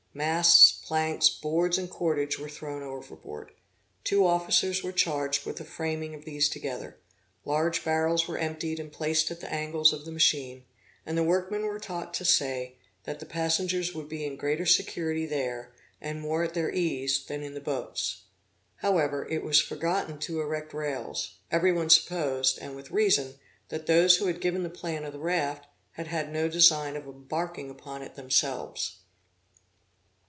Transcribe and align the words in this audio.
Masts, 0.13 0.73
planks, 0.73 1.29
boards 1.29 1.77
and 1.77 1.89
cordage 1.89 2.37
were 2.37 2.49
thrown 2.49 2.83
overboard. 2.83 3.53
Two 4.03 4.27
officers 4.27 4.83
were 4.83 4.91
charged 4.91 5.45
with 5.45 5.55
the 5.55 5.63
framing 5.63 6.13
of 6.13 6.25
these 6.25 6.49
together. 6.49 6.97
Large 7.45 7.85
barrels 7.85 8.27
were 8.27 8.37
emptied 8.37 8.77
and 8.77 8.91
placed 8.91 9.31
at 9.31 9.39
the 9.39 9.49
angles 9.49 9.93
of 9.93 10.03
the 10.03 10.11
machine, 10.11 10.65
and 11.05 11.17
the 11.17 11.23
workmen 11.23 11.65
were 11.65 11.79
taught 11.79 12.13
to 12.15 12.25
say, 12.25 12.75
that 13.05 13.21
the 13.21 13.25
passengers 13.25 13.95
would 13.95 14.09
be 14.09 14.25
in 14.25 14.35
greater 14.35 14.65
security 14.65 15.25
there, 15.25 15.71
and 16.01 16.19
more 16.19 16.43
at 16.43 16.53
their 16.55 16.69
ease, 16.73 17.23
than 17.25 17.41
in 17.41 17.53
the 17.53 17.61
boats. 17.61 18.23
However, 18.79 19.25
it 19.29 19.45
was 19.45 19.61
forgotten 19.61 20.19
to 20.19 20.41
erect 20.41 20.73
rails, 20.73 21.35
every 21.49 21.71
one 21.71 21.89
supposed, 21.89 22.57
and 22.59 22.75
with 22.75 22.91
reason, 22.91 23.35
that 23.69 23.85
those 23.85 24.17
who 24.17 24.25
had 24.25 24.41
given 24.41 24.63
the 24.63 24.69
plan 24.69 25.05
of 25.05 25.13
the 25.13 25.19
raft, 25.19 25.67
had 25.93 26.07
had 26.07 26.33
no 26.33 26.49
design 26.49 26.97
of 26.97 27.05
embarking 27.05 27.69
upon 27.69 28.01
it 28.01 28.15
themselves. 28.15 28.97